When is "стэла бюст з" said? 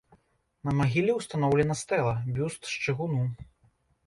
1.83-2.89